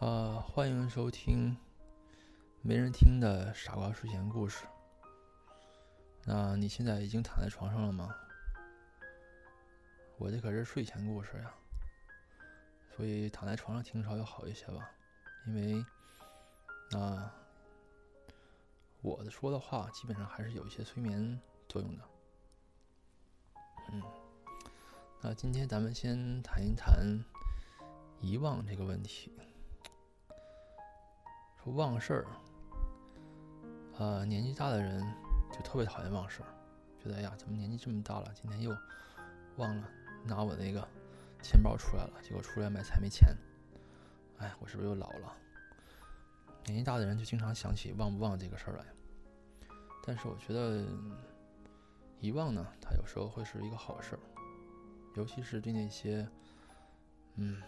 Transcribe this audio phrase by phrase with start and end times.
[0.00, 1.56] 呃，欢迎收听
[2.62, 4.64] 没人听的傻瓜睡前故事。
[6.24, 8.14] 那你现在已经躺在床上了吗？
[10.16, 11.52] 我这可是睡前故事呀，
[12.94, 14.88] 所以躺在床上听稍微好一些吧。
[15.48, 15.84] 因为，
[16.96, 17.34] 啊，
[19.02, 22.04] 我的说的话基本上还是有一些催眠作用的。
[23.90, 24.00] 嗯，
[25.22, 27.18] 那今天咱们先谈一谈
[28.20, 29.32] 遗忘这个问题。
[31.70, 32.26] 忘事儿，
[33.98, 35.00] 呃，年纪大的人
[35.52, 36.48] 就特别讨厌忘事儿，
[37.02, 38.76] 觉得哎呀，怎么年纪这么大了，今天又
[39.56, 39.88] 忘了
[40.24, 40.86] 拿我那个
[41.42, 43.36] 钱包出来了，结果出来买菜没钱，
[44.38, 45.32] 哎，我是不是又老了？
[46.64, 48.84] 年纪大的人就经常想起忘不忘这个事儿来。
[50.04, 50.84] 但是我觉得
[52.20, 54.20] 遗忘呢，它有时候会是一个好事儿，
[55.14, 56.28] 尤其是对那些，
[57.36, 57.62] 嗯。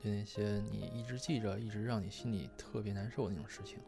[0.00, 3.78] 对那些你一直记着、一直让你心里特别难受的那种事情，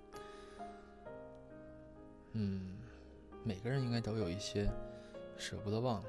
[2.33, 2.79] 嗯，
[3.45, 4.69] 每个人应该都有一些
[5.37, 6.03] 舍不得忘，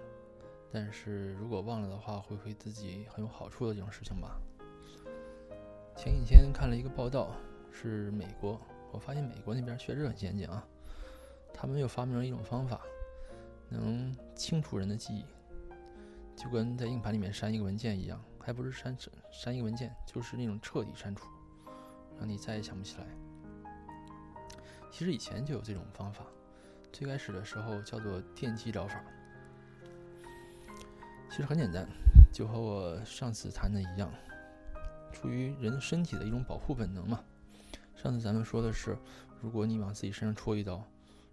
[0.72, 4.40] 但是如果忘了的话，会对自己很有好处的这种事情吧。
[5.95, 7.36] 前几天看了一个报道，
[7.72, 8.59] 是美国，
[8.92, 10.66] 我发现美国那边确实很先进啊，
[11.53, 12.81] 他们又发明了一种方法，
[13.70, 15.25] 能清除人的记忆，
[16.36, 18.20] 就跟在硬盘里面删一个文件一样。
[18.44, 18.97] 还不是删
[19.32, 21.28] 删一个文件，就是那种彻底删除，
[22.20, 23.08] 让你再也想不起来。
[24.92, 26.26] 其实以前就有这种方法，
[26.92, 29.02] 最开始的时候叫做电击疗法。
[31.30, 31.88] 其实很简单，
[32.32, 34.12] 就和我上次谈的一样，
[35.14, 37.24] 出于人身体的一种保护本能嘛。
[37.96, 38.98] 上次咱们说的是，
[39.40, 40.84] 如果你往自己身上戳一刀，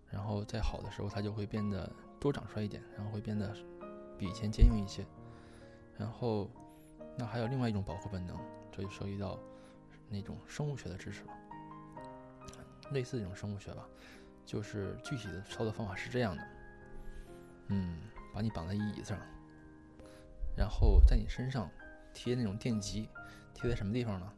[0.08, 3.52] 然后再好的时候，它就会变得多长出来一点，然后会变得
[4.16, 5.04] 比以前坚硬一些，
[5.98, 6.48] 然后。
[7.18, 8.38] 那还有另外一种保护本能，
[8.70, 9.36] 这就涉及到
[10.08, 11.32] 那种生物学的知识了。
[12.92, 13.84] 类似这种生物学吧，
[14.46, 16.42] 就是具体的操作方法是这样的：
[17.66, 17.98] 嗯，
[18.32, 19.18] 把你绑在椅子上，
[20.56, 21.68] 然后在你身上
[22.14, 23.08] 贴那种电极，
[23.52, 24.32] 贴在什么地方呢？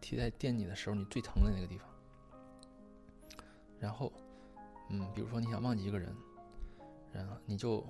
[0.00, 1.88] 贴在电你的时候你最疼的那个地方。
[3.80, 4.12] 然后，
[4.90, 6.14] 嗯，比如说你想忘记一个人，
[7.10, 7.84] 然后你就，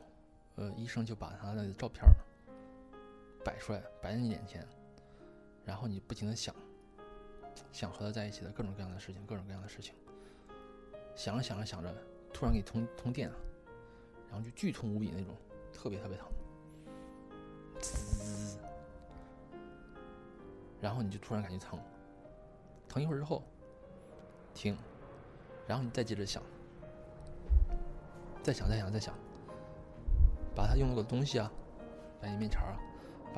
[0.54, 2.15] 呃，医生就把他的照片儿。
[3.44, 4.66] 摆出来，摆在你眼前，
[5.65, 6.54] 然后你不停的想，
[7.72, 9.94] 想和他在一起的各种各样的事情，各种各样的事情，
[11.15, 11.94] 想着想着想着，
[12.32, 13.37] 突然给通通电了，
[14.28, 15.34] 然后就剧痛无比那种，
[15.72, 16.28] 特别特别疼，
[17.81, 18.59] 滋，
[20.81, 21.78] 然后你就突然感觉疼，
[22.88, 23.43] 疼一会儿之后，
[24.53, 24.77] 停，
[25.66, 26.43] 然后你再接着想，
[28.43, 29.15] 再想再想再想，
[30.54, 31.50] 把他用过的东西啊，
[32.21, 32.78] 摆你面前啊。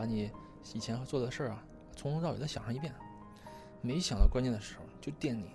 [0.00, 0.30] 把你
[0.72, 1.62] 以前做的事儿啊，
[1.94, 2.90] 从头到尾再想上一遍，
[3.82, 5.50] 没想到关键的时候就电你，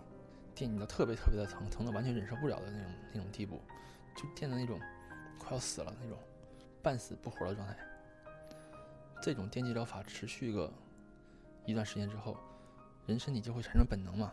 [0.53, 3.59] 电你到特别特别的疼，疼的完全忍受不了的那种那种地步，
[4.15, 4.79] 就电的那种
[5.39, 6.15] 快要死了那种，
[6.83, 7.75] 半死不活的状态。
[9.19, 10.71] 这种电击疗法持续个
[11.65, 12.37] 一段时间之后，
[13.07, 14.31] 人身体就会产生本能嘛，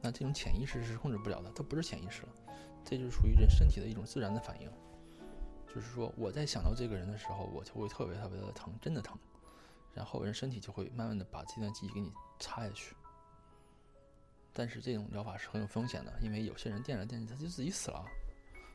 [0.00, 2.28] 那这种潜意识是控制不了的，它不是潜意识了，
[2.84, 4.70] 这就是属于人身体的一种自然的反应。
[5.76, 9.14] 就是说，我在想到这个人的时候，我就会特别特别的疼，真的疼。
[9.92, 12.96] 然后人身体就会慢慢的把这段记忆给你插下去。
[14.54, 18.02] 但是这种疗法是很有风险的，因为有些人电着电着他就自己死了，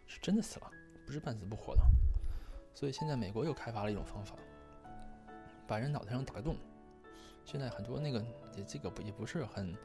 [0.06, 0.69] 是真的死了，
[1.03, 1.81] 不是半死不活的。
[2.72, 4.35] 所以现在美国又开发了一种方法，
[5.66, 6.56] 把人脑袋上打个洞。
[7.44, 8.23] 现在很多那个
[8.56, 9.75] 这这个不也不是很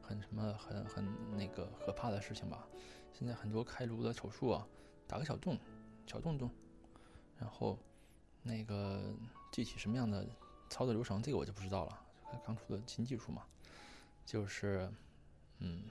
[0.00, 2.64] 很什么很很那个可怕的事情吧？
[3.12, 4.64] 现在很多开颅的手术啊，
[5.08, 5.58] 打个小洞。
[6.10, 6.50] 小洞洞，
[7.38, 7.78] 然后
[8.42, 9.14] 那个
[9.52, 10.28] 具体什么样的
[10.68, 12.04] 操作流程，这个我就不知道了。
[12.44, 13.46] 刚出的新技术嘛，
[14.26, 14.92] 就是
[15.60, 15.84] 嗯，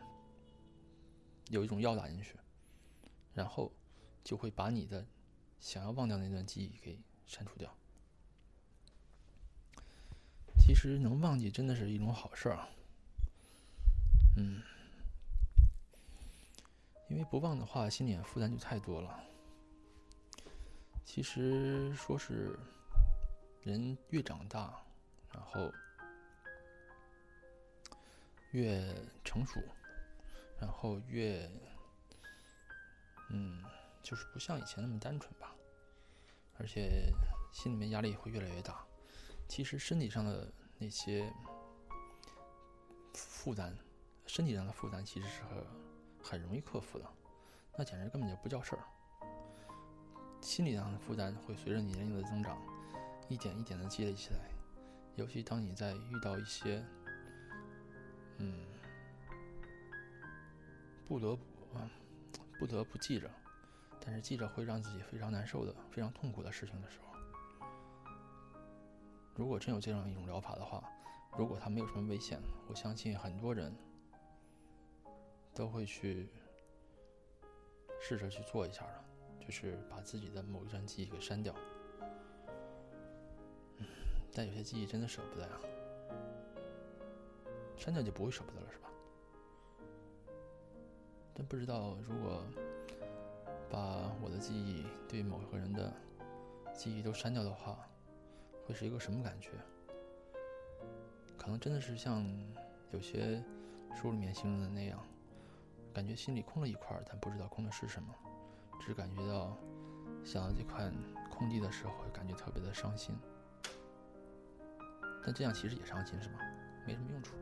[1.48, 2.36] 有一种药打进去，
[3.34, 3.72] 然后
[4.22, 5.08] 就会把你的
[5.62, 7.74] 想要忘掉那段记忆给删除掉。
[10.60, 12.68] 其实能忘记真的是一种好事儿啊，
[14.36, 14.62] 嗯，
[17.08, 19.29] 因为不忘的话，心里负担就太多了。
[21.12, 22.56] 其实说是
[23.64, 24.80] 人越长大，
[25.34, 25.74] 然后
[28.52, 29.60] 越成熟，
[30.62, 31.50] 然后越
[33.32, 33.64] 嗯，
[34.04, 35.56] 就是不像以前那么单纯吧，
[36.60, 37.12] 而且
[37.52, 38.86] 心里面压力会越来越大。
[39.48, 40.48] 其实身体上的
[40.78, 41.34] 那些
[43.16, 43.76] 负担，
[44.28, 45.42] 身体上的负担其实是
[46.22, 47.06] 很容易克服的，
[47.76, 48.84] 那简直根本就不叫事儿。
[50.50, 52.60] 心理上的负担会随着年龄的增长，
[53.28, 54.50] 一点一点的积累起来，
[55.16, 56.84] 尤其当你在遇到一些，
[58.40, 58.66] 嗯，
[61.06, 61.44] 不得不，
[62.58, 63.30] 不得不记着，
[64.04, 67.14] 但是记着会让自己非常难受的、非常痛苦的事情的时候，
[69.36, 70.84] 如果真有这样一种疗法的话，
[71.38, 73.72] 如果它没有什么危险，我相信很多人
[75.54, 76.28] 都会去
[78.02, 79.06] 试着去做一下的，
[79.50, 81.52] 就是把自己的某一段记忆给删掉。
[84.32, 85.60] 但有些记忆真的舍不得呀，
[87.76, 88.90] 删掉就不会舍不得了，是吧？
[91.34, 92.44] 真不知道如果
[93.72, 95.92] 把我的记忆对某一个人的
[96.72, 97.90] 记忆都删掉的话，
[98.68, 99.50] 会是一个什么感觉？
[101.40, 102.24] 可能真的是像
[102.92, 103.44] 有些
[103.96, 105.04] 书里面形容的那样，
[105.92, 108.14] 感觉心里空了一块，但不知道空的是什么，
[108.80, 109.56] 只感觉到
[110.24, 110.92] 想到这块
[111.30, 113.16] 空地的时候，感觉特别的伤心。
[115.24, 116.40] 但这样其实也伤心，是吧？
[116.88, 117.36] 没什么用处。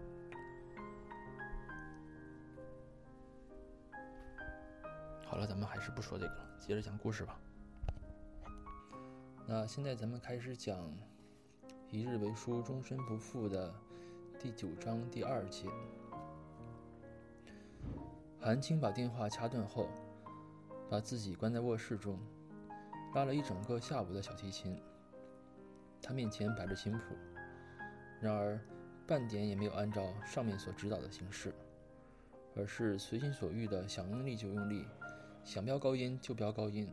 [5.25, 7.39] 好了，咱们还是不说这个了，接着讲故事吧。
[9.45, 10.91] 那现在咱们开始讲
[11.91, 13.73] “一日为书，终身不负”的
[14.39, 15.69] 第九章第二节。
[18.41, 19.89] 韩青把电话掐断后，
[20.89, 22.17] 把自己关在卧室中，
[23.13, 24.81] 拉了一整个下午的小提琴。
[26.01, 27.15] 他面前摆着琴谱。
[28.21, 28.59] 然而，
[29.05, 31.53] 半点也没有按照上面所指导的形式，
[32.55, 34.85] 而是随心所欲的想用力就用力，
[35.43, 36.89] 想飙高音就飙高音。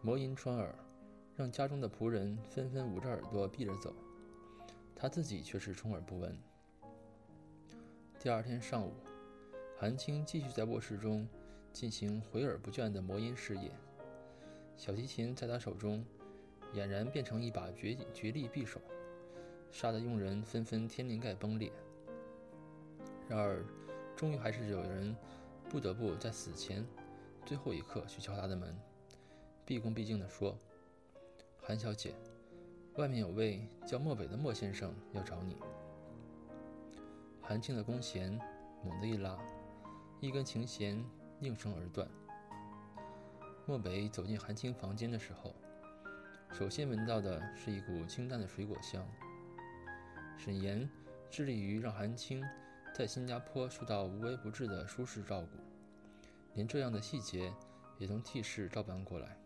[0.00, 0.74] 魔音穿耳，
[1.34, 3.92] 让家中的仆人纷纷捂着耳朵闭着走，
[4.94, 6.38] 他自己却是充耳不闻。
[8.20, 8.94] 第二天上午，
[9.76, 11.28] 韩青继续在卧室中
[11.78, 13.70] 进行回而不倦的魔音事业，
[14.76, 16.04] 小提琴在他手中
[16.74, 18.80] 俨然变成一把绝绝力匕首。
[19.70, 21.70] 杀得佣人纷纷天灵盖崩裂。
[23.28, 23.64] 然而，
[24.16, 25.14] 终于还是有人
[25.68, 26.84] 不得不在死前
[27.46, 28.76] 最后一刻去敲他的门，
[29.64, 30.58] 毕恭毕敬地说
[31.62, 32.12] ：“韩小姐，
[32.96, 35.54] 外面有位叫漠北的莫先生要找你。”
[37.40, 38.36] 韩青的弓弦
[38.84, 39.38] 猛地一拉，
[40.20, 41.00] 一根琴弦
[41.40, 42.08] 应声而断。
[43.66, 45.54] 漠北走进韩青房间的时候，
[46.52, 49.06] 首先闻到的是一股清淡的水果香。
[50.38, 50.88] 沈岩
[51.30, 52.42] 致力于让韩青
[52.94, 55.48] 在新加坡受到无微不至的舒适照顾，
[56.54, 57.52] 连这样的细节
[57.98, 59.36] 也从替室照搬过来。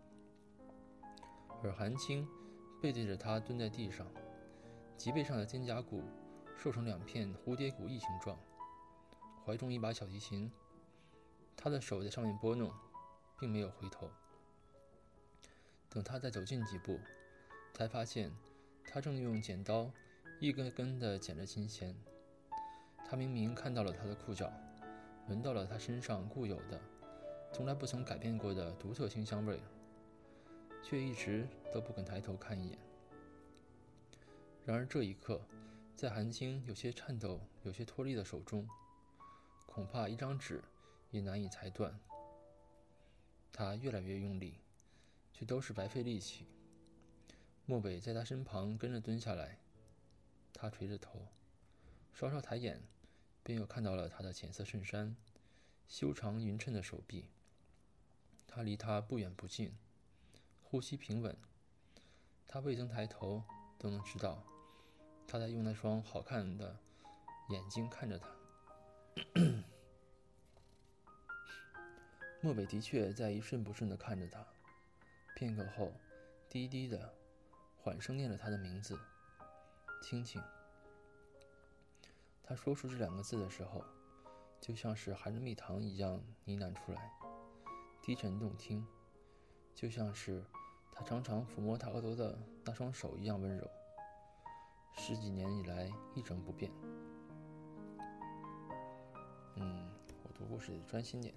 [1.63, 2.27] 而韩青
[2.81, 4.07] 背对着他蹲在地上，
[4.97, 6.03] 脊背上的肩胛骨
[6.57, 8.39] 瘦成两片蝴蝶骨翼形状，
[9.45, 10.51] 怀中一把小提琴，
[11.63, 12.73] 他的手在上面拨弄，
[13.39, 14.11] 并没有回头。
[15.89, 16.99] 等他再走近几步，
[17.73, 18.33] 才发现
[18.85, 19.89] 他正用剪刀。
[20.41, 21.95] 一根根地剪着琴弦，
[23.09, 24.53] 他明明看到了他的裤脚，
[25.29, 26.81] 闻到了他身上固有的、
[27.53, 29.63] 从来不曾改变过的独特清香味，
[30.83, 32.79] 却一直都不肯抬头看一眼。
[34.65, 35.41] 然而这一刻，
[35.95, 38.69] 在韩青有些颤抖、有些脱力的手中，
[39.65, 40.61] 恐怕一张纸
[41.13, 41.97] 也难以裁断。
[43.53, 44.59] 他越来越用力，
[45.33, 46.49] 却都是白费力气。
[47.65, 49.61] 漠北在他身旁跟着蹲下来。
[50.53, 51.29] 他垂着头，
[52.13, 52.83] 稍稍抬眼，
[53.43, 55.17] 便又看到了他的浅色衬衫，
[55.89, 57.27] 修长匀称的手臂。
[58.47, 59.75] 他离他不远不近，
[60.63, 61.37] 呼吸平稳。
[62.47, 63.43] 他未曾抬头，
[63.79, 64.45] 都能知道
[65.27, 66.79] 他在用那双好看的
[67.49, 68.29] 眼睛看着他。
[72.45, 74.45] 漠北的确在一瞬不瞬地看着他，
[75.37, 75.93] 片刻后，
[76.49, 77.15] 低低的
[77.77, 78.99] 缓声念了他的名字。
[80.03, 80.43] 青青。
[82.43, 83.85] 他说出这两个字的时候，
[84.61, 87.13] 就像是含着蜜糖一样呢喃出来，
[88.03, 88.85] 低沉动听，
[89.73, 90.45] 就像是
[90.91, 93.71] 他常常抚摸他额头的那双手一样温柔。
[94.97, 96.73] 十几年以来一成不变。
[99.55, 99.89] 嗯，
[100.25, 101.33] 我读故事专心点，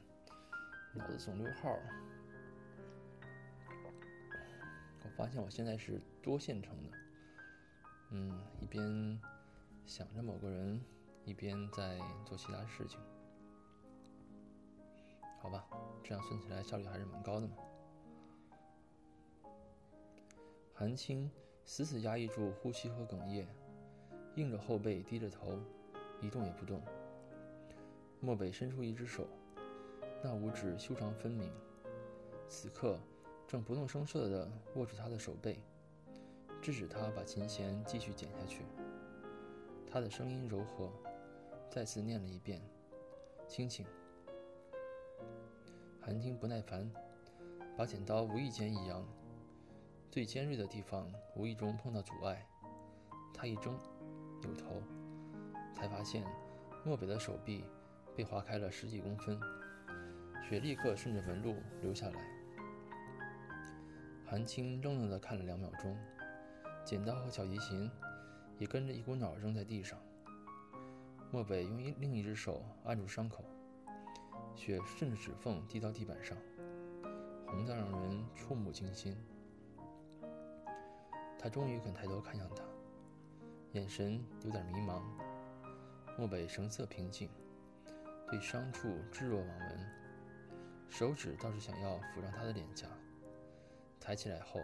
[0.95, 1.77] 脑子总溜号。
[5.03, 6.89] 我发现我现在是多线程的。
[8.11, 9.19] 嗯，一边
[9.85, 10.81] 想着某个人，
[11.25, 12.99] 一边在做其他事情，
[15.41, 15.67] 好吧，
[16.03, 17.55] 这样算起来效率还是蛮高的嘛。
[20.73, 21.29] 韩青
[21.65, 23.47] 死死压抑住呼吸和哽咽，
[24.35, 25.59] 硬着后背低着头，
[26.21, 26.81] 一动也不动。
[28.21, 29.27] 漠北伸出一只手，
[30.27, 31.51] 那五指修长分明，
[32.49, 32.97] 此刻
[33.47, 35.61] 正不动声色地握住他的手背。
[36.63, 38.65] 制止他把琴弦继续剪下去。
[39.85, 40.91] 他的声音柔和，
[41.69, 42.59] 再次念了一遍
[43.47, 43.85] ：“清醒。”
[46.01, 46.91] 韩青不耐烦，
[47.77, 49.05] 把剪刀无意间一扬，
[50.09, 52.47] 最尖锐的地方无意中碰到阻碍，
[53.31, 53.77] 他一怔，
[54.41, 54.81] 扭头，
[55.71, 56.25] 才发现
[56.83, 57.63] 漠北的手臂
[58.15, 59.39] 被划开了十几公分，
[60.47, 62.21] 血立刻顺着纹路流下来。
[64.25, 65.97] 韩青愣愣地看了两秒钟，
[66.83, 67.89] 剪刀和小提琴
[68.59, 69.99] 也跟着一股脑扔在地上。
[71.31, 73.43] 漠北用一另一只手按住伤口，
[74.55, 76.37] 血顺着指缝滴到地板上，
[77.47, 79.17] 红得让人触目惊心。
[81.39, 82.63] 他终于肯抬头看向他，
[83.73, 85.01] 眼神有点迷茫。
[86.17, 87.29] 漠北神色平静，
[88.29, 90.04] 对伤处置若罔闻，
[90.89, 92.87] 手指倒是想要抚上他的脸颊。
[93.99, 94.61] 抬起来后，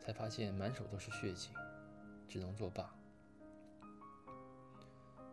[0.00, 1.50] 才发现满手都是血迹，
[2.28, 2.94] 只能作罢。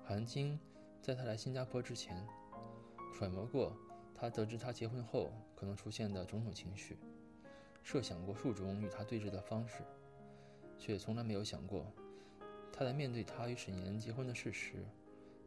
[0.04, 0.60] 韩青
[1.02, 2.26] 在他来新加坡之前，
[3.14, 3.76] 揣摩过
[4.14, 6.98] 他得知他结婚后可能出现的种种情绪，
[7.84, 9.84] 设想过数种与他对峙的方式，
[10.78, 11.86] 却从来没有想过，
[12.74, 14.86] 他在面对他与沈岩结婚的事实，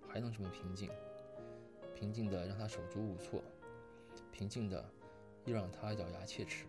[0.08, 0.90] 还能这么平静，
[1.94, 3.42] 平静的让他手足无措，
[4.38, 4.88] 平静的
[5.46, 6.64] 又让他咬牙切齿。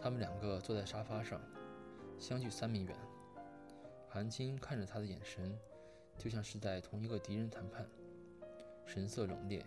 [0.00, 1.40] 他们两个坐在沙发上，
[2.18, 2.96] 相距三米远。
[4.08, 5.56] 韩青看着他的眼神，
[6.18, 7.86] 就像是在同一个敌人谈判，
[8.84, 9.62] 神色冷冽，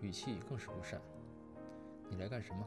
[0.00, 1.00] 语气更是不善。
[2.10, 2.66] 你来干什么？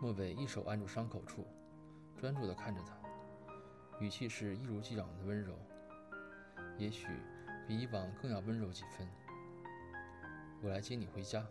[0.00, 1.44] 莫北一手按住伤口处，
[2.16, 2.96] 专注地看着他，
[3.98, 5.56] 语气是一如既往的温柔，
[6.78, 7.08] 也许
[7.66, 9.08] 比以往更要温柔几分。
[10.62, 11.44] 我来接你回家。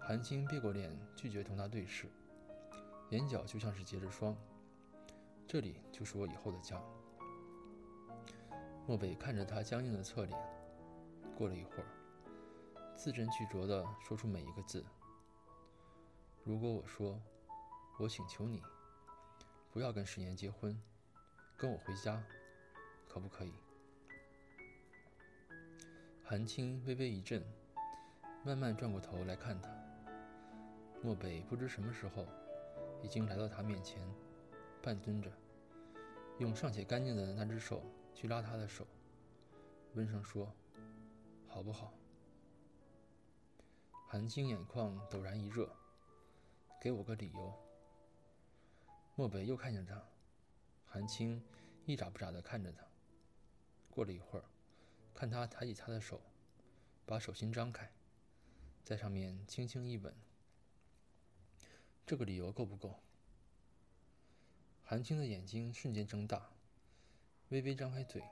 [0.00, 2.08] 韩青别过脸，拒绝同他对视，
[3.10, 4.36] 眼角就像是结着霜。
[5.46, 6.82] 这里就是我以后的家。
[8.84, 10.36] 漠北看着他僵硬的侧脸，
[11.36, 11.86] 过了一会儿，
[12.96, 14.84] 字斟句酌地说出每一个字
[16.42, 17.22] ：“如果我说，
[18.00, 18.60] 我请求你，
[19.70, 20.76] 不要跟石岩结婚，
[21.56, 22.20] 跟我回家，
[23.08, 23.54] 可不可以？”
[26.26, 27.44] 韩青微微一震，
[28.46, 29.68] 慢慢转过头来看他。
[31.02, 32.26] 漠北不知什么时候，
[33.02, 34.00] 已经来到他面前，
[34.82, 35.30] 半蹲着，
[36.38, 37.82] 用尚且干净的那只手
[38.14, 38.86] 去拉他的手，
[39.96, 40.50] 温声说
[41.46, 41.92] ：“好不好？”
[44.08, 45.70] 韩青眼眶陡然一热，
[46.80, 47.52] 给我个理由。
[49.14, 50.02] 漠北又看向他，
[50.86, 51.44] 韩青
[51.84, 52.82] 一眨不眨的看着他。
[53.90, 54.44] 过了一会儿，
[55.14, 56.20] 看他抬起他的手，
[57.06, 57.90] 把手心张开，
[58.82, 60.12] 在上面轻轻一吻。
[62.04, 62.98] 这个理由够不够？
[64.82, 66.50] 韩青的眼睛瞬间睁大，
[67.48, 68.22] 微微张开嘴，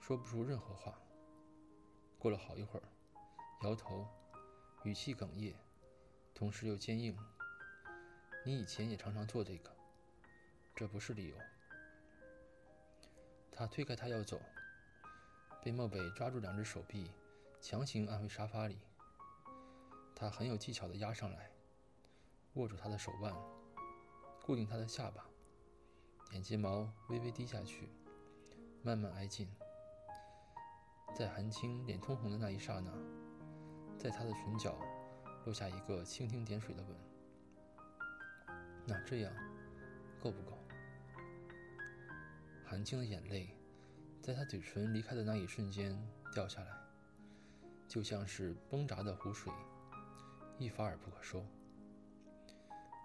[0.00, 0.98] 说不出任何话。
[2.18, 2.82] 过了好一会儿，
[3.62, 4.08] 摇头，
[4.84, 5.54] 语气哽咽，
[6.34, 7.16] 同时又坚硬
[8.44, 9.70] ：“你以前也常常做这个，
[10.74, 11.36] 这不是理由。”
[13.52, 14.40] 他推开他要走，
[15.62, 17.10] 被莫北抓住两只手臂，
[17.60, 18.78] 强行按回沙发里。
[20.14, 21.50] 他很有技巧的压上来。
[22.54, 23.32] 握住他的手腕，
[24.42, 25.24] 固定他的下巴，
[26.32, 27.88] 眼睫毛微微低下去，
[28.82, 29.48] 慢慢挨近。
[31.14, 32.90] 在韩青脸通红的那一刹那，
[33.96, 34.76] 在他的唇角
[35.44, 36.96] 落下一个蜻蜓点水的吻。
[38.84, 39.32] 那这样
[40.20, 40.58] 够不够？
[42.64, 43.54] 韩青的眼泪
[44.22, 45.98] 在他嘴唇离开的那一瞬间
[46.34, 46.68] 掉下来，
[47.88, 49.50] 就像是崩闸的湖水，
[50.58, 51.42] 一发而不可收。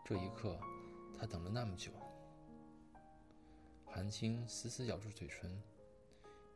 [0.03, 0.59] 这一刻，
[1.17, 1.91] 他等了那么久。
[3.85, 5.49] 韩青死死咬住嘴唇，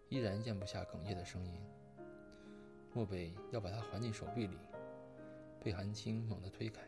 [0.10, 1.58] 依然咽不下哽咽的声音。
[2.94, 4.58] 漠北要把他环进手臂里，
[5.64, 6.82] 被韩青猛地推开。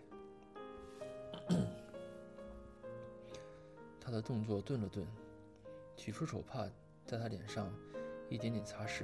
[4.01, 5.07] 他的动作顿了顿，
[5.95, 6.69] 取出手帕
[7.11, 7.69] 在他脸上
[8.29, 9.03] 一点点擦拭，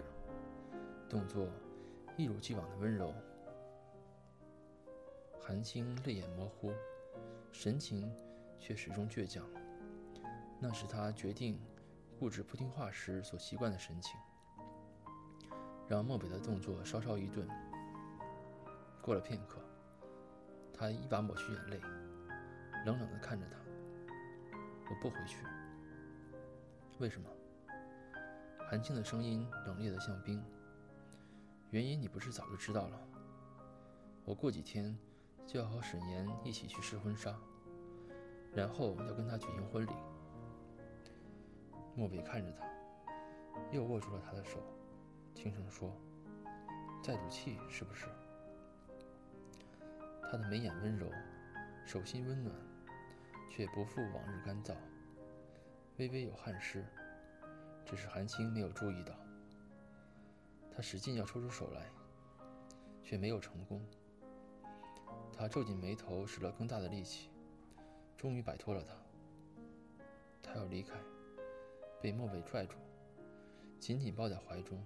[1.09, 1.49] 动作
[2.15, 3.13] 一如既往的温柔。
[5.41, 6.71] 韩青泪眼模糊。
[7.51, 8.09] 神情
[8.59, 9.43] 却始终倔强，
[10.59, 11.59] 那是他决定
[12.17, 14.17] 固执不听话时所习惯的神情。
[15.87, 17.45] 让漠北的动作稍稍一顿。
[19.01, 19.59] 过了片刻，
[20.73, 21.81] 他一把抹去眼泪，
[22.85, 23.57] 冷冷地看着他
[24.89, 25.37] ：“我不回去。
[26.99, 27.29] 为什么？”
[28.69, 30.43] 韩青的声音冷冽得像冰。
[31.69, 32.99] 原因你不是早就知道了？
[34.25, 34.97] 我过几天。
[35.47, 37.33] 就要和沈岩一起去试婚纱。
[38.53, 39.91] 然后要跟他举行婚礼。
[41.95, 42.67] 莫北看着他，
[43.71, 44.61] 又握住了他的手，
[45.33, 45.89] 轻声说
[47.01, 48.07] ：“在赌气是不是？”
[50.29, 51.09] 他的眉眼温柔，
[51.85, 52.53] 手心温暖，
[53.49, 54.75] 却不复往日干燥，
[55.95, 56.85] 微微有汗湿。
[57.89, 59.13] 只是韩青没有注意到，
[60.69, 61.89] 他使劲要抽出手来，
[63.01, 63.81] 却没有成功。
[65.31, 67.29] 他皱紧眉头，使了更大的力气，
[68.17, 68.93] 终于摆脱了他。
[70.43, 70.99] 他要离开，
[72.01, 72.75] 被莫北拽住，
[73.79, 74.83] 紧紧抱在怀中。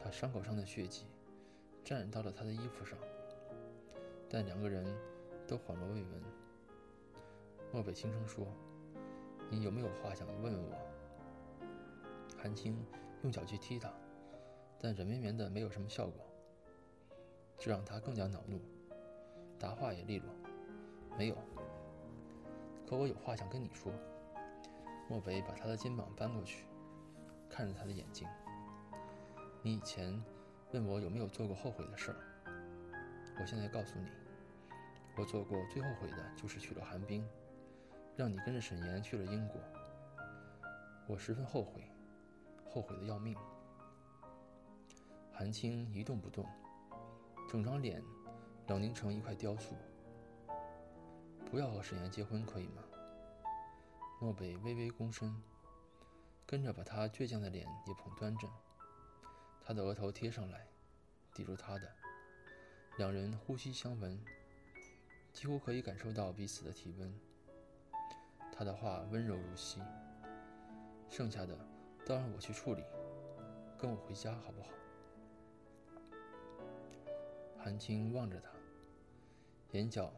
[0.00, 1.06] 他伤口上的血迹
[1.84, 2.96] 沾染到了他的衣服上。
[4.30, 4.86] 但两个人
[5.48, 6.22] 都恍若未闻。
[7.72, 8.46] 莫北轻声说
[9.50, 10.76] ：“你有没有话想问问我？”
[12.40, 12.82] 韩青
[13.22, 13.92] 用脚去踢他，
[14.80, 16.24] 但软绵绵的没有什么效果，
[17.58, 18.60] 这让他更加恼怒，
[19.58, 20.30] 答话也利落
[21.18, 21.36] ：“没有。”
[22.88, 23.92] 可我有话想跟你说。
[25.10, 26.66] 莫北把他的肩膀搬过去，
[27.48, 28.28] 看着他的眼睛
[29.62, 30.22] ：“你以前
[30.72, 32.16] 问我有没有做过后悔的事儿。”
[33.40, 34.06] 我现在告诉你，
[35.16, 37.26] 我做过最后悔的就是娶了韩冰，
[38.16, 39.58] 让你跟着沈岩去了英国。
[41.06, 41.90] 我十分后悔，
[42.70, 43.36] 后悔的要命。
[45.32, 46.44] 韩青一动不动，
[47.48, 48.02] 整张脸
[48.66, 49.74] 冷凝成一块雕塑。
[51.50, 52.82] 不要和沈岩结婚，可以吗？
[54.20, 55.40] 漠北微微躬身，
[56.44, 58.50] 跟着把他倔强的脸也捧端正，
[59.62, 60.66] 他的额头贴上来，
[61.32, 61.88] 抵住他的。
[62.98, 64.20] 两人呼吸相闻，
[65.32, 67.14] 几乎可以感受到彼此的体温。
[68.52, 69.80] 他的话温柔如昔。
[71.08, 71.56] 剩下的
[72.08, 72.82] 都让我去处理，
[73.78, 74.70] 跟我回家好不好？
[77.58, 78.48] 韩青望着他，
[79.72, 80.10] 眼角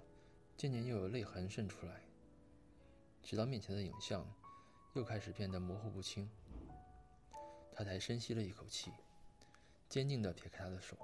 [0.57, 2.01] 渐渐又有泪痕渗出来，
[3.25, 4.25] 直到面前的影像
[4.95, 6.31] 又开始变得模糊不清。
[7.73, 8.93] 他才深吸了一口气，
[9.89, 10.97] 坚定地撇开他的手。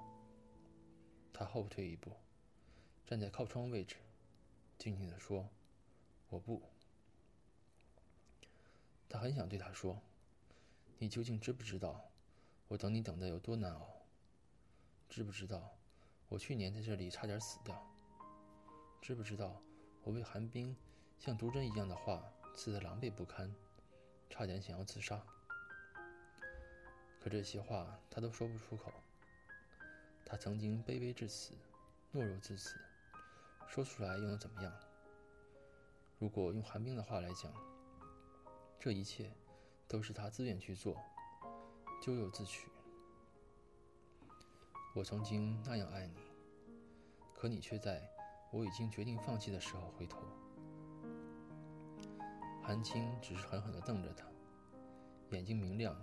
[1.33, 2.13] 他后退一步，
[3.05, 3.97] 站在靠窗位置，
[4.77, 5.49] 静静地说
[6.31, 6.61] ：“我不。”
[9.09, 9.99] 他很想对他说
[10.99, 12.09] ：“你究竟知不知道，
[12.67, 13.87] 我等你等的有多难熬？
[15.07, 15.77] 知不知道，
[16.27, 17.79] 我去年在这里差点死掉？
[18.99, 19.61] 知不知道，
[20.03, 20.75] 我为寒冰
[21.19, 22.23] 像毒针一样的话
[22.55, 23.53] 刺得狼狈不堪，
[24.29, 25.23] 差点想要自杀？
[27.21, 28.91] 可这些话他都说不出口。”
[30.25, 31.53] 他曾经卑微至此，
[32.11, 32.75] 懦弱至此，
[33.67, 34.73] 说出来又能怎么样？
[36.19, 37.53] 如果用寒冰的话来讲，
[38.79, 39.31] 这一切
[39.87, 40.97] 都是他自愿去做，
[42.01, 42.69] 咎由自取。
[44.93, 46.15] 我曾经那样爱你，
[47.33, 48.01] 可你却在
[48.51, 50.19] 我已经决定放弃的时候回头。
[52.61, 54.27] 韩青只是狠狠地瞪着他，
[55.29, 55.95] 眼睛明亮，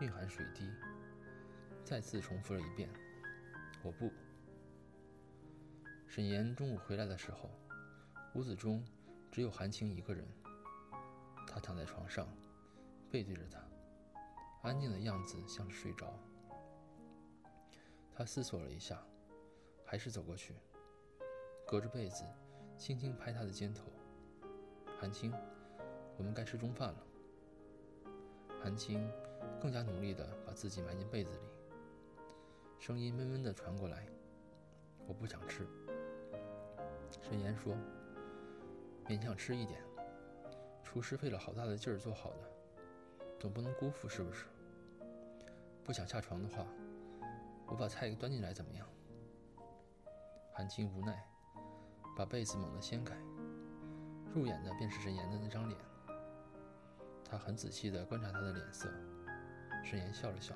[0.00, 0.68] 蕴含水滴，
[1.84, 2.90] 再次重复了一遍。
[3.84, 4.10] 我不。
[6.08, 7.48] 沈岩中午回来的时候，
[8.34, 8.84] 屋子中
[9.30, 10.26] 只有韩青一个人。
[11.46, 12.26] 他躺在床上，
[13.12, 13.62] 背对着他，
[14.62, 16.18] 安静的样子像是睡着。
[18.14, 19.04] 他思索了一下，
[19.84, 20.54] 还是走过去，
[21.66, 22.24] 隔着被子，
[22.78, 23.84] 轻轻拍他的肩头。
[24.98, 25.30] 韩青，
[26.16, 27.06] 我们该吃中饭了。
[28.62, 29.06] 韩青
[29.60, 31.42] 更加努力地把自己埋进被子里。
[32.78, 34.06] 声音闷闷地传过来
[35.06, 35.66] ：“我不想吃。”
[37.20, 37.76] 沈岩说
[39.04, 39.84] ：“勉强吃一点，
[40.82, 42.51] 厨师费了好大的劲儿做好的，
[43.42, 44.44] 总不能辜负，是不是？
[45.82, 46.64] 不想下床的话，
[47.66, 48.86] 我把菜端进来怎么样？”
[50.54, 51.26] 韩青无奈，
[52.16, 53.16] 把被子猛地掀开，
[54.32, 55.80] 入眼的便是沈岩的那张脸。
[57.24, 58.88] 他很仔细地观察他的脸色。
[59.82, 60.54] 沈岩笑了笑：“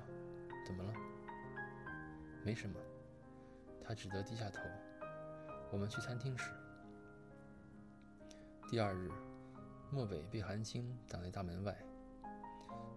[0.65, 0.95] 怎么了？”
[2.47, 2.79] 没什么，
[3.83, 4.61] 他只得低下头。
[5.73, 6.53] 我们去餐厅时，
[8.71, 9.11] 第二日，
[9.91, 11.77] 莫北被韩青挡在大门外。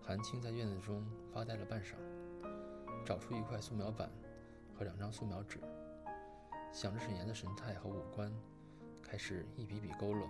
[0.02, 1.94] 韩青在院子中发呆了半晌，
[3.06, 4.10] 找出一块素描板
[4.76, 5.60] 和两张素描纸，
[6.74, 8.34] 想着沈岩的神态和五官，
[9.04, 10.26] 开始一笔笔勾勒。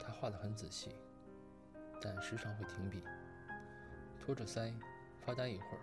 [0.00, 0.94] 他画得很仔细，
[2.00, 3.02] 但时常会停笔，
[4.20, 4.72] 托着腮
[5.18, 5.80] 发呆一会儿。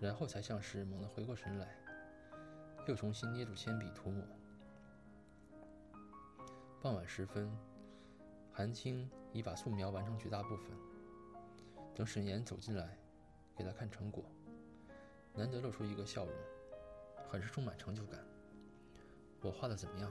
[0.00, 1.76] 然后才像是猛地回过神来，
[2.88, 4.24] 又重新捏住铅笔涂抹。
[6.82, 7.50] 傍晚时分，
[8.52, 10.93] 韩青已把素描完成绝大部分。
[11.94, 12.98] 等沈岩走进来，
[13.54, 14.24] 给他看成果，
[15.32, 16.34] 难得露出一个笑容，
[17.28, 18.20] 很是充满成就感。
[19.40, 20.10] 我画的怎么样？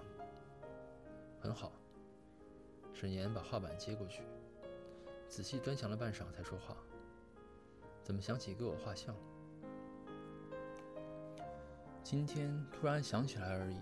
[1.41, 1.74] 很好。
[2.93, 4.24] 沈岩把画板接过去，
[5.28, 6.78] 仔细端详了半晌才说话
[8.02, 9.13] ：“怎么想起给我画像？
[12.04, 13.78] 今天突然想起来而已。”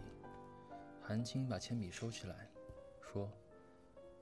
[1.03, 2.49] 韩青把铅笔收起来，
[3.01, 3.29] 说：“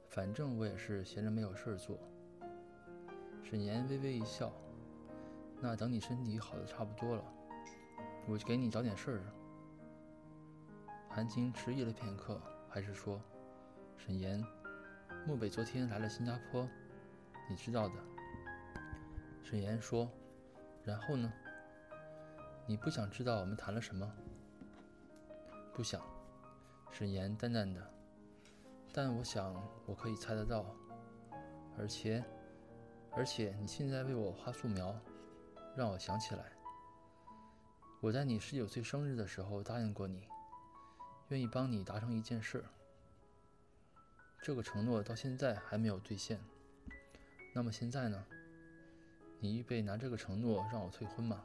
[0.10, 2.00] 反正我也是闲着没有事儿做。”
[3.50, 4.52] 沈岩微微一笑
[5.60, 7.24] ：“那等你身体好的差不多了，
[8.28, 9.24] 我就给你找点事儿。”
[11.10, 13.20] 韩青迟疑了片刻，还是说
[13.98, 14.46] ：“沈岩，
[15.26, 16.70] 漠北昨天来了新加坡，
[17.50, 17.96] 你知道的。”
[19.42, 20.08] 沈岩说
[20.86, 21.34] ：“然后呢？
[22.68, 24.14] 你不想知道我们谈了什么
[25.74, 26.00] ？”“不想。”
[26.94, 27.84] 沈岩淡淡的，
[28.94, 29.56] 但我想
[29.88, 30.64] 我可以猜得到，
[31.80, 32.24] 而且，
[33.15, 34.95] 而且你现在为我画素描，
[35.76, 36.52] 让我想起来，
[38.00, 40.28] 我在你十九岁生日的时候答应过你，
[41.30, 42.63] 愿意帮你达成一件事。
[44.41, 46.39] 这个承诺到现在还没有兑现，
[47.54, 48.26] 那么现在呢？
[49.39, 51.43] 你预备拿这个承诺让我退婚吗？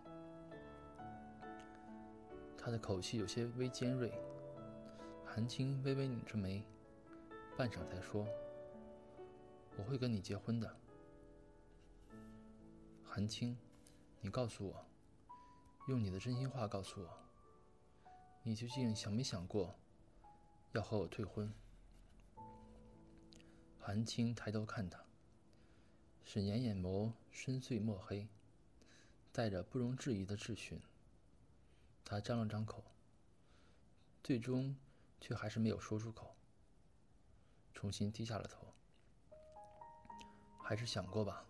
[2.56, 4.12] 他的口气有些微尖锐。
[5.24, 6.64] 韩青微微拧着眉，
[7.56, 8.24] 半晌才说
[9.76, 10.72] ：“我会跟你结婚的。”
[13.16, 13.56] 韩青，
[14.22, 14.86] 你告诉我，
[15.86, 17.18] 用你的真心话告诉我，
[18.42, 19.78] 你究竟想没想过
[20.72, 21.54] 要和我退婚？
[23.78, 25.04] 韩青抬头看他，
[26.24, 28.26] 沈岩眼眸深邃墨黑，
[29.30, 30.80] 带着不容置疑的质询。
[32.04, 32.82] 他张了张口，
[34.24, 34.74] 最终。
[35.20, 36.34] 却还是没有说出口，
[37.72, 38.74] 重新低下了头。
[40.58, 41.46] 还是想过吧。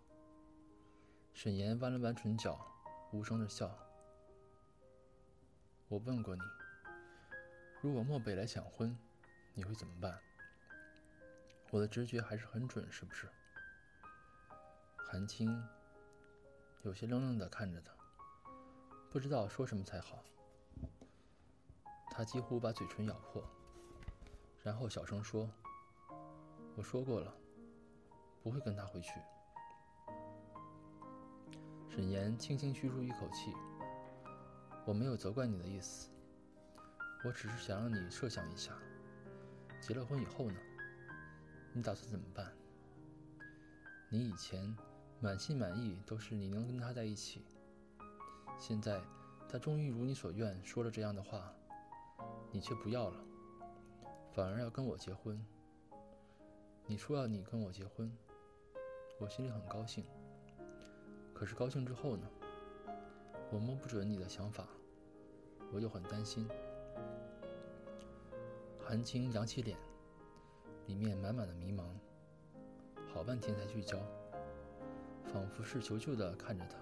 [1.35, 2.57] 沈岩弯了弯唇角，
[3.11, 3.77] 无声的笑。
[5.88, 6.42] 我问过你，
[7.83, 8.97] 如果漠北来抢婚，
[9.53, 10.16] 你会怎么办？
[11.73, 13.29] 我的直觉还是很准，是不是？
[14.97, 15.61] 韩青
[16.83, 17.92] 有些愣愣的看着他，
[19.11, 20.23] 不知道说什么才好。
[22.12, 23.44] 他几乎把嘴唇咬破。
[24.62, 25.51] 然后小声说
[26.75, 27.37] ：“我说过了，
[28.40, 29.11] 不会跟他回去。”
[31.94, 33.52] 沈岩轻轻吁出一口气
[34.85, 36.11] ：“我没有责怪你的意思，
[37.24, 38.76] 我只是想让你设想一下，
[39.80, 40.59] 结了婚以后呢，
[41.72, 42.52] 你打算怎么办？
[44.09, 44.76] 你以前
[45.20, 47.44] 满心满意都是你能跟他在一起，
[48.59, 49.00] 现在
[49.48, 51.54] 他终于如你所愿说了这样的话，
[52.50, 53.24] 你却不要了。”
[54.35, 55.40] 反而要跟我结婚。
[56.87, 58.12] 你说要你跟我结婚，
[59.20, 60.04] 我心里很高兴。
[61.35, 62.27] 可是高兴之后呢？
[63.51, 64.66] 我摸不准你的想法，
[65.73, 66.49] 我又很担心。
[68.81, 69.77] 韩青扬起脸，
[70.87, 71.85] 里面满满的迷茫，
[73.12, 73.99] 好半天才聚焦，
[75.25, 76.77] 仿佛是求救的看着他。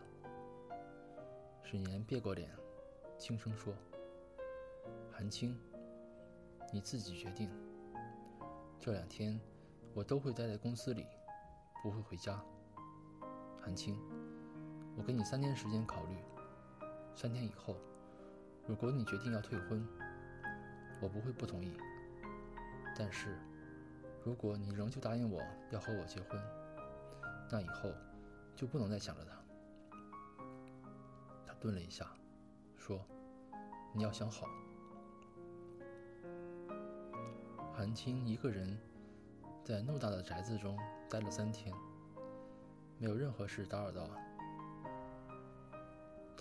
[1.65, 2.51] 沈岩别过脸，
[3.19, 3.75] 轻声说
[5.11, 5.59] ：“韩青。”
[6.73, 7.51] 你自己决定。
[8.81, 9.38] 这两天
[9.93, 11.07] 我都会待在公司里，
[11.83, 12.43] 不会回家。
[13.61, 14.01] 韩青，
[14.96, 16.16] 我给你三天时间考虑。
[17.14, 17.76] 三天以后，
[18.66, 19.87] 如果你决定要退婚，
[21.00, 21.76] 我不会不同意。
[22.96, 23.38] 但是，
[24.24, 26.40] 如果你仍旧答应我要和我结婚，
[27.50, 27.90] 那以后
[28.55, 29.33] 就不能再想着他。
[31.46, 32.07] 他顿了一下，
[32.76, 33.05] 说
[33.94, 34.46] ：“你要想好。”
[37.74, 38.78] 韩青一个人
[39.64, 40.78] 在偌大的宅子中
[41.11, 41.74] 待了三天，
[42.98, 44.09] 没有任何事打扰到。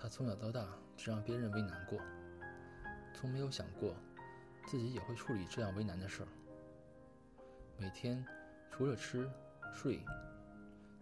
[0.01, 1.99] 他从小到大只让别人为难过，
[3.13, 3.93] 从没有想过
[4.65, 6.27] 自己也会处理这样为难的事儿。
[7.77, 8.25] 每天
[8.71, 9.29] 除了吃
[9.71, 10.03] 睡，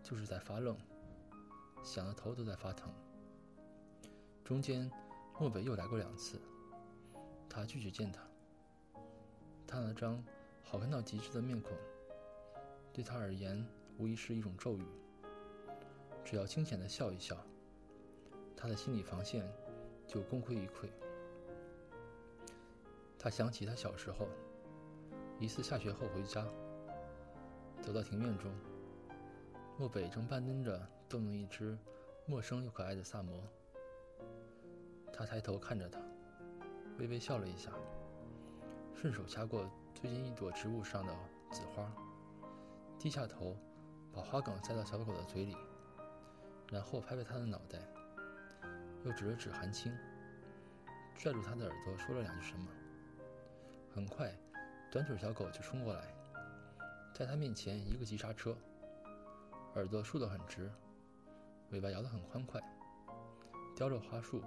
[0.03, 0.77] 就是在发愣，
[1.81, 2.91] 想的头都在发疼。
[4.43, 4.91] 中间
[5.39, 6.38] 莫北又来过两次，
[7.47, 8.21] 他拒绝见他。
[9.65, 10.21] 他那张
[10.62, 11.71] 好看到极致的面孔，
[12.91, 13.65] 对他而言
[13.97, 14.83] 无疑是一种咒语。
[16.25, 17.38] 只要清浅的笑一笑，
[18.62, 19.50] 他的心理防线
[20.06, 20.89] 就功亏一篑。
[23.17, 24.28] 他想起他小时候，
[25.39, 26.45] 一次下学后回家，
[27.82, 28.52] 走到庭院中，
[29.78, 31.78] 漠北正半蹲着逗弄一只
[32.26, 33.41] 陌生又可爱的萨摩。
[35.13, 36.02] 他抬头看着他，
[36.98, 37.72] 微微笑了一下。
[38.93, 41.15] 顺手掐过最近一朵植物上的
[41.50, 41.89] 紫花，
[43.00, 43.56] 低下头，
[44.12, 45.56] 把花梗塞到小狗的嘴里，
[46.69, 47.80] 然后拍拍它的脑袋，
[49.05, 49.95] 又指了指韩青，
[51.15, 52.67] 拽住他的耳朵说了两句什么。
[53.93, 54.33] 很快，
[54.91, 56.03] 短腿小狗就冲过来，
[57.13, 58.55] 在他面前一个急刹车，
[59.75, 60.71] 耳朵竖得很直，
[61.71, 62.62] 尾巴摇得很欢快，
[63.75, 64.43] 叼着花束，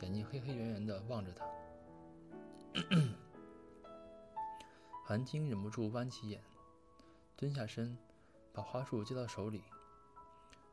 [0.00, 1.46] 眼睛黑黑圆圆的望着他。
[5.04, 6.42] 韩青忍不住弯起眼，
[7.36, 7.98] 蹲下身，
[8.52, 9.62] 把花束接到手里，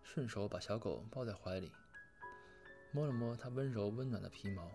[0.01, 1.71] 顺手把小狗抱在怀里，
[2.93, 4.69] 摸了摸它温柔温暖的皮毛。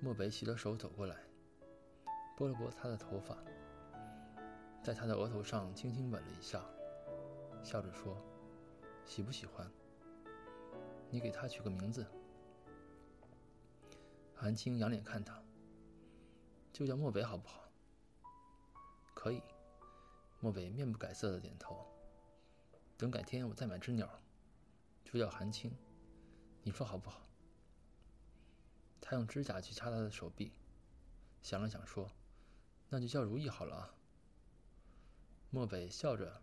[0.00, 1.16] 漠北洗了手走过来，
[2.36, 3.36] 拨了拨他的头发，
[4.82, 6.62] 在他的额头上轻轻吻了一下，
[7.64, 8.16] 笑着说
[9.04, 9.68] ：“喜不喜欢？
[11.10, 12.06] 你给他取个名字。”
[14.36, 15.42] 韩青仰脸看他，
[16.72, 17.68] 就叫漠北好不好？
[19.14, 19.42] 可以。
[20.40, 21.84] 漠北面不改色的点头。
[22.98, 24.08] 等改天我再买只鸟，
[25.04, 25.74] 就叫韩青，
[26.66, 27.22] 你说好不好？
[29.00, 30.50] 他用指甲去掐他的手臂，
[31.40, 32.10] 想了想说
[32.90, 33.94] ：“那就叫如意好了啊。”
[35.50, 36.42] 漠北笑着，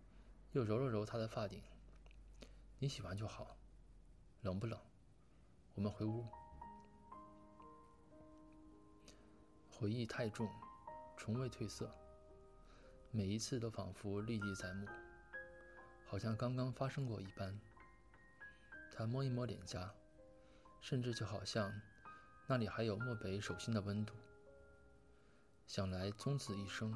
[0.54, 1.62] 又揉了揉他的发顶
[2.80, 3.58] ：“你喜欢就好。
[4.44, 4.80] 冷不冷？
[5.76, 6.26] 我们回屋。”
[9.70, 10.50] 回忆太重，
[11.18, 11.94] 从未褪色，
[13.12, 14.88] 每一次都仿佛历历在目，
[16.06, 17.60] 好像刚刚发生过一般。
[18.90, 19.94] 他摸一摸脸颊，
[20.84, 21.74] 甚至就好像……
[22.46, 24.14] 那里还有漠北手心的温度。
[25.66, 26.94] 想来从此一生，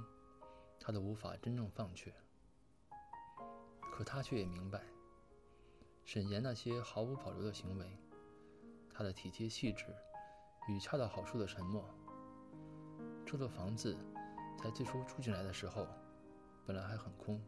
[0.78, 2.14] 他都无法真正放却。
[3.94, 4.84] 可他却也明白，
[6.04, 7.98] 沈岩那些毫无保留的行为，
[8.94, 9.86] 他的体贴细致
[10.68, 11.90] 与恰到好处的沉默。
[13.26, 13.98] 这座房子
[14.62, 15.88] 在最初住进来的时候，
[16.66, 17.42] 本来还很空。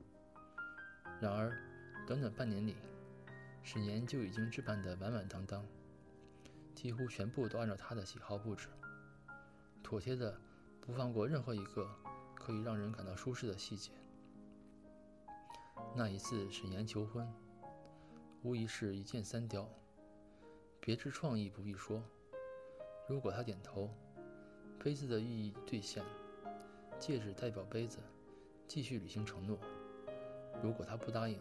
[1.20, 1.52] 然而，
[2.08, 2.78] 短短半年里，
[3.62, 5.66] 沈岩就已经置办得满满当当。
[6.82, 8.70] 几乎全部都按照他的喜好布置，
[9.84, 10.40] 妥帖的
[10.80, 11.86] 不放过任何一个
[12.34, 13.92] 可以让人感到舒适的细节。
[15.94, 17.30] 那一次沈岩求婚，
[18.44, 19.70] 无疑是一箭三雕，
[20.80, 22.02] 别致创意不必说。
[23.10, 23.94] 如果他点头，
[24.82, 26.02] 杯子的寓意兑现，
[26.98, 28.00] 戒指代表杯子
[28.70, 29.58] 继续履行承诺；
[30.64, 31.38] 如果他不答应，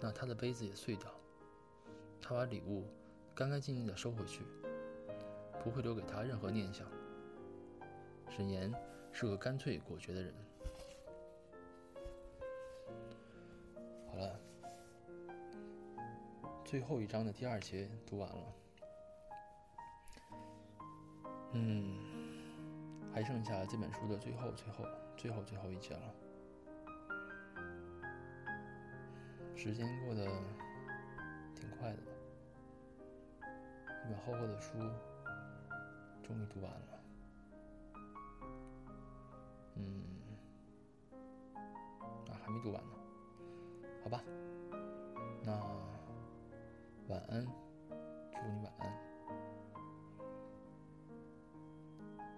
[0.00, 1.08] 那他的杯子也碎掉。
[2.20, 2.88] 他把礼物。
[3.34, 4.44] 干干净净的收回去，
[5.62, 6.86] 不会留给他任何念想。
[8.28, 8.72] 沈岩
[9.12, 10.34] 是个干脆果决的人。
[14.06, 14.38] 好了，
[16.64, 18.54] 最后一章的第二节读完了，
[21.52, 21.96] 嗯，
[23.12, 24.84] 还剩下这本书的最后、最后、
[25.16, 26.14] 最后、最后一节了。
[29.56, 30.26] 时间过得
[31.54, 32.11] 挺快的。
[34.14, 34.78] 厚厚的书，
[36.22, 36.78] 终于读完了。
[39.76, 40.04] 嗯，
[42.28, 42.90] 啊，还没读完呢。
[44.02, 44.20] 好吧，
[45.42, 45.52] 那
[47.08, 47.46] 晚安，
[48.32, 48.92] 祝你晚安。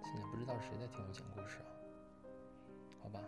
[0.04, 1.66] 现在不知道谁在听我讲故事啊？
[3.02, 3.20] 好吧，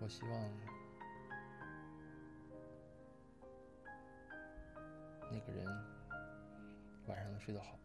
[0.00, 0.71] 我希望。
[5.32, 5.66] 那个人
[7.06, 7.81] 晚上能睡得好。